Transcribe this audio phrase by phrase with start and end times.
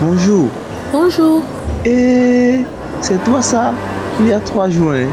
[0.00, 0.48] Bonjour.
[0.92, 1.42] Bonjour.
[1.84, 2.60] Et
[3.00, 3.72] c'est toi ça
[4.20, 4.92] Il y a trois jours.
[4.92, 5.08] Hein?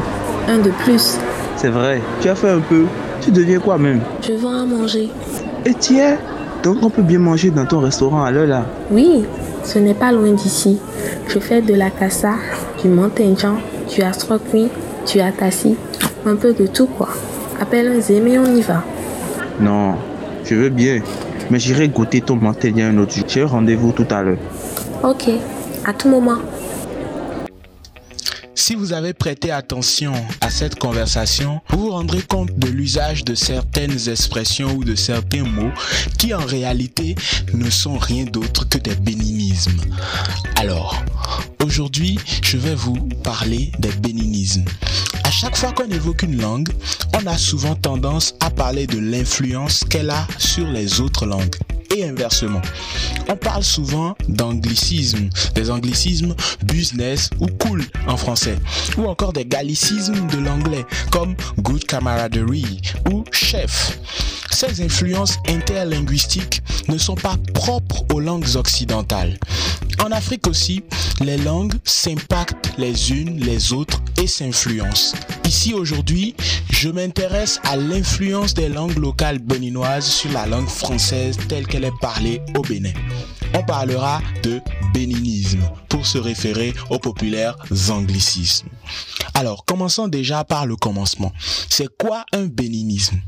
[0.48, 1.18] Un de plus.
[1.56, 2.02] C'est vrai.
[2.20, 2.84] Tu as fait un peu.
[3.22, 4.00] Tu deviens quoi même?
[4.20, 5.08] Je vends à manger.
[5.64, 6.18] Et tiens,
[6.62, 9.24] donc on peut bien manger dans ton restaurant à l'heure là Oui,
[9.62, 10.78] ce n'est pas loin d'ici.
[11.28, 12.34] Je fais de la cassa,
[12.82, 13.54] du montenjan,
[13.88, 14.66] du astroquin,
[15.10, 15.76] du atassi,
[16.26, 17.08] un peu de tout quoi.
[17.58, 18.82] Appelle un zé mais on y va.
[19.60, 19.94] Non,
[20.44, 21.00] je veux bien.
[21.50, 23.24] Mais j'irai goûter ton montenjan un autre jour.
[23.28, 24.38] J'ai rendez-vous tout à l'heure.
[25.02, 25.28] Ok,
[25.84, 26.38] à tout moment.
[28.56, 33.34] Si vous avez prêté attention à cette conversation, vous vous rendrez compte de l'usage de
[33.34, 35.72] certaines expressions ou de certains mots
[36.18, 37.14] qui en réalité
[37.52, 39.82] ne sont rien d'autre que des béninismes.
[40.56, 41.04] Alors,
[41.62, 44.64] aujourd'hui, je vais vous parler des béninismes.
[45.36, 46.68] Chaque fois qu'on évoque une langue,
[47.12, 51.56] on a souvent tendance à parler de l'influence qu'elle a sur les autres langues
[51.94, 52.62] et inversement.
[53.28, 58.56] On parle souvent d'anglicisme, des anglicismes business ou cool en français,
[58.96, 63.98] ou encore des gallicismes de l'anglais comme good camaraderie ou chef.
[64.52, 69.36] Ces influences interlinguistiques ne sont pas propres aux langues occidentales.
[69.98, 70.84] En Afrique aussi,
[71.20, 75.16] les langues s'impactent les unes les autres et s'influencent.
[75.44, 76.34] Ici aujourd'hui,
[76.70, 82.00] je m'intéresse à l'influence des langues locales béninoises sur la langue française telle qu'elle est
[82.00, 82.92] parlée au Bénin.
[83.54, 84.60] On parlera de
[84.92, 87.56] béninisme pour se référer aux populaires
[87.88, 88.68] anglicismes.
[89.34, 91.32] Alors, commençons déjà par le commencement.
[91.68, 93.20] C'est quoi un béninisme?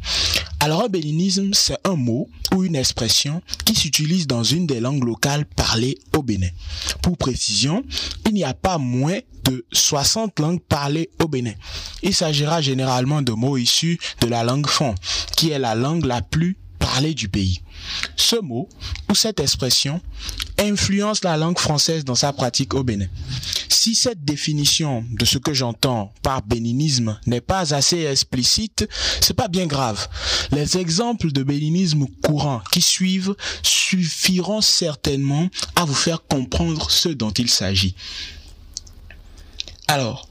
[0.66, 5.04] Alors un béninisme, c'est un mot ou une expression qui s'utilise dans une des langues
[5.04, 6.48] locales parlées au Bénin.
[7.02, 7.84] Pour précision,
[8.26, 11.52] il n'y a pas moins de 60 langues parlées au Bénin.
[12.02, 14.96] Il s'agira généralement de mots issus de la langue fond,
[15.36, 17.60] qui est la langue la plus parlée du pays.
[18.16, 18.68] Ce mot
[19.08, 20.00] ou cette expression
[20.58, 23.06] influence la langue française dans sa pratique au Bénin.
[23.86, 28.88] Si cette définition de ce que j'entends par béninisme n'est pas assez explicite,
[29.20, 30.08] c'est pas bien grave.
[30.50, 37.30] Les exemples de béninisme courant qui suivent suffiront certainement à vous faire comprendre ce dont
[37.30, 37.94] il s'agit.
[39.86, 40.28] Alors,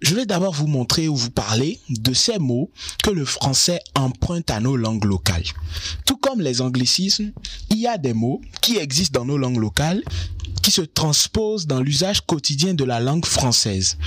[0.00, 2.72] je vais d'abord vous montrer ou vous parler de ces mots
[3.04, 5.46] que le français emprunte à nos langues locales.
[6.04, 7.30] Tout comme les anglicismes,
[7.70, 10.02] il y a des mots qui existent dans nos langues locales
[10.62, 13.98] qui se transposent dans l'usage quotidien de la langue française.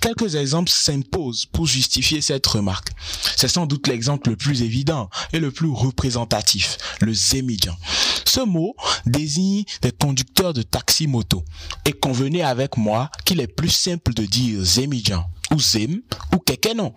[0.00, 2.90] Quelques exemples s'imposent pour justifier cette remarque.
[3.36, 7.76] C'est sans doute l'exemple le plus évident et le plus représentatif, le zémidjan.
[8.24, 8.74] Ce mot
[9.06, 11.44] désigne des conducteurs de taxi-moto.
[11.84, 16.00] Et convenez avec moi qu'il est plus simple de dire zémidjan ou zem
[16.32, 16.94] ou kekenon.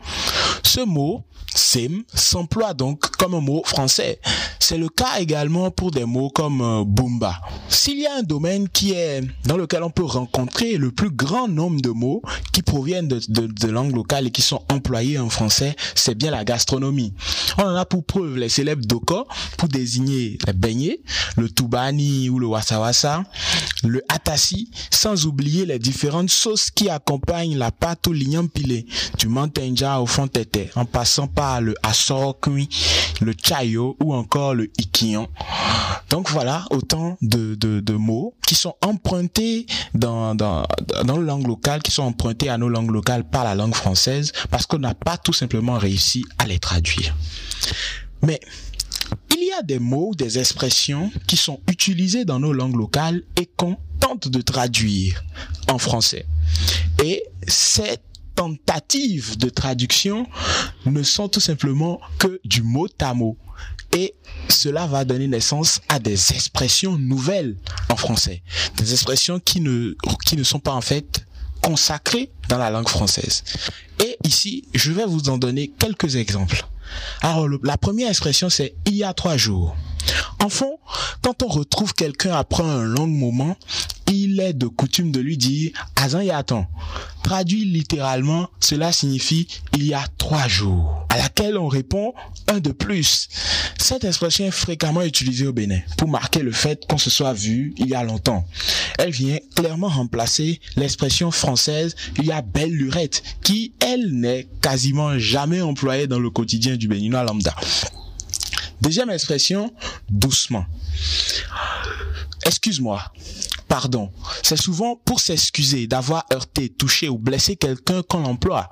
[0.64, 1.24] Ce mot
[1.58, 4.20] Sim s'emploie donc comme un mot français.
[4.70, 7.40] C'est le cas également pour des mots comme euh, Bumba.
[7.70, 11.48] S'il y a un domaine qui est dans lequel on peut rencontrer le plus grand
[11.48, 15.74] nombre de mots qui proviennent de, de, langues locales et qui sont employés en français,
[15.96, 17.14] c'est bien la gastronomie.
[17.60, 21.00] On en a pour preuve les célèbres doko pour désigner les beignets,
[21.38, 23.24] le tubani ou le wasawasa,
[23.84, 28.86] le atasi, sans oublier les différentes sauces qui accompagnent la pâte au lignant pilé,
[29.18, 32.70] du mantenja au fond tête, en passant par le asokui,
[33.22, 35.28] le chayo ou encore le ikion.
[36.10, 40.66] Donc voilà autant de, de, mots qui sont empruntés dans, dans,
[41.04, 44.32] dans la langue locale, qui sont empruntés à nos langues locales par la langue française
[44.52, 47.16] parce qu'on n'a pas tout simplement réussi à les traduire.
[48.22, 48.40] Mais
[49.36, 53.46] il y a des mots, des expressions qui sont utilisés dans nos langues locales et
[53.46, 55.24] qu'on tente de traduire
[55.70, 56.26] en français.
[57.04, 58.02] Et c'est
[58.38, 60.28] tentatives de traduction
[60.86, 63.36] ne sont tout simplement que du mot à mot.
[63.92, 64.14] Et
[64.48, 67.58] cela va donner naissance à des expressions nouvelles
[67.90, 68.44] en français.
[68.78, 71.26] Des expressions qui ne, qui ne sont pas en fait
[71.62, 73.44] consacrées dans la langue française.
[74.04, 76.64] Et ici, je vais vous en donner quelques exemples.
[77.22, 79.76] Alors, la première expression, c'est il y a trois jours.
[80.44, 80.80] En fond,
[81.22, 83.58] quand on retrouve quelqu'un après un long moment,
[84.08, 86.68] il est de coutume de lui dire Azan Yatan.
[87.24, 92.14] Traduit littéralement, cela signifie il y a trois jours, à laquelle on répond
[92.48, 93.28] un de plus.
[93.78, 97.74] Cette expression est fréquemment utilisée au Bénin pour marquer le fait qu'on se soit vu
[97.78, 98.46] il y a longtemps.
[98.98, 105.20] Elle vient clairement remplacer l'expression française il y a belle lurette qui, elle, n'est quasiment
[105.20, 107.56] jamais employée dans le quotidien du Béninois lambda.
[108.82, 109.74] Deuxième expression,
[110.10, 110.66] doucement.
[112.46, 113.04] Excuse-moi,
[113.68, 114.12] pardon,
[114.44, 118.70] c'est souvent pour s'excuser d'avoir heurté, touché ou blessé quelqu'un qu'on emploie.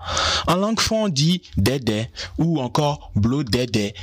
[0.47, 2.07] En langue fond, on dit dédé
[2.37, 3.93] ou encore blo dédé.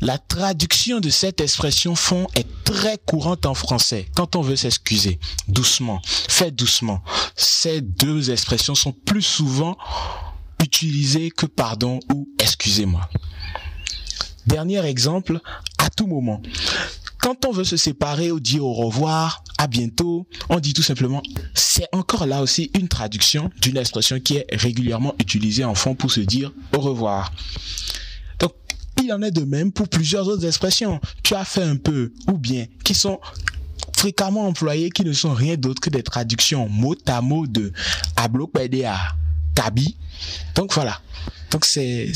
[0.00, 5.18] La traduction de cette expression fond est très courante en français quand on veut s'excuser.
[5.48, 7.02] Doucement, fait doucement.
[7.36, 9.76] Ces deux expressions sont plus souvent
[10.62, 13.08] utilisées que pardon ou excusez-moi.
[14.46, 15.40] Dernier exemple,
[15.78, 16.42] à tout moment.
[17.24, 21.22] Quand on veut se séparer ou dire au revoir, à bientôt, on dit tout simplement,
[21.54, 26.12] c'est encore là aussi une traduction d'une expression qui est régulièrement utilisée en fond pour
[26.12, 27.32] se dire au revoir.
[28.40, 28.52] Donc,
[29.02, 31.00] il en est de même pour plusieurs autres expressions.
[31.22, 33.18] Tu as fait un peu, ou bien, qui sont
[33.96, 37.72] fréquemment employées, qui ne sont rien d'autre que des traductions mot à mot de
[38.18, 38.28] à
[39.54, 39.96] Kabi.
[40.56, 41.00] Donc voilà.
[41.50, 42.12] Donc c'est,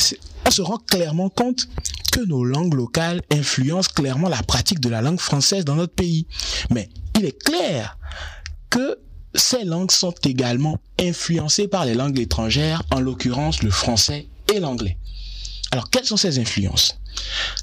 [0.49, 1.69] on se rend clairement compte
[2.11, 6.27] que nos langues locales influencent clairement la pratique de la langue française dans notre pays.
[6.71, 7.99] Mais il est clair
[8.71, 8.99] que
[9.35, 14.97] ces langues sont également influencées par les langues étrangères, en l'occurrence le français et l'anglais.
[15.71, 16.99] Alors, quelles sont ces influences?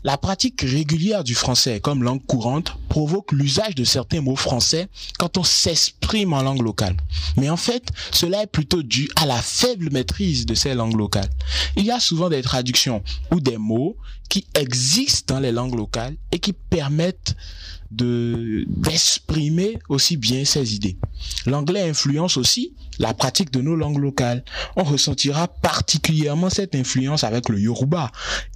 [0.03, 4.87] La pratique régulière du français comme langue courante provoque l'usage de certains mots français
[5.17, 6.95] quand on s'exprime en langue locale.
[7.37, 11.29] Mais en fait, cela est plutôt dû à la faible maîtrise de ces langues locales.
[11.75, 13.97] Il y a souvent des traductions ou des mots
[14.29, 17.35] qui existent dans les langues locales et qui permettent
[17.91, 20.97] de d'exprimer aussi bien ses idées.
[21.45, 24.43] L'anglais influence aussi la pratique de nos langues locales.
[24.75, 28.11] On ressentira particulièrement cette influence avec le yoruba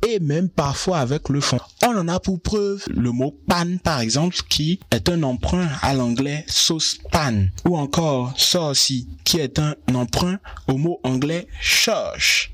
[0.08, 1.60] et même parfois avec le fond.
[1.84, 5.94] On en a pour preuve le mot pan par exemple qui est un emprunt à
[5.94, 7.34] l'anglais sauce pan
[7.68, 12.52] ou encore saucy qui est un emprunt au mot anglais church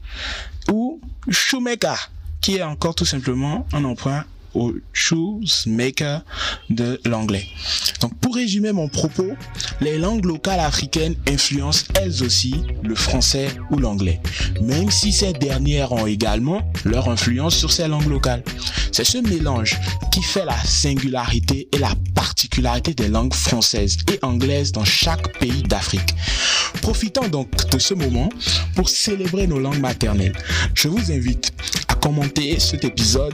[0.71, 0.99] ou
[1.29, 2.11] shoemaker
[2.41, 6.23] qui est encore tout simplement un emprunt au shoes maker
[6.69, 7.45] de l'anglais.
[8.01, 9.33] Donc pour résumer mon propos,
[9.81, 14.21] les langues locales africaines influencent elles aussi le français ou l'anglais,
[14.61, 18.43] même si ces dernières ont également leur influence sur ces langues locales.
[18.91, 19.77] C'est ce mélange
[20.11, 25.63] qui fait la singularité et la particularité des langues françaises et anglaises dans chaque pays
[25.63, 26.15] d'Afrique.
[26.81, 28.29] Profitons donc de ce moment
[28.75, 30.35] pour célébrer nos langues maternelles.
[30.73, 31.51] Je vous invite
[31.87, 33.33] à commenter cet épisode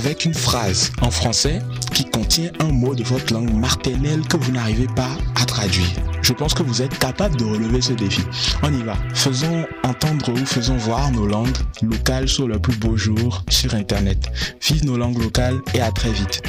[0.00, 1.58] avec une phrase en français
[1.92, 5.90] qui contient un mot de votre langue maternelle que vous n'arrivez pas à traduire.
[6.22, 8.22] Je pense que vous êtes capable de relever ce défi.
[8.62, 8.96] On y va.
[9.12, 14.30] Faisons entendre ou faisons voir nos langues locales sur le plus beau jour sur Internet.
[14.66, 16.42] Vive nos langues locales et à très vite.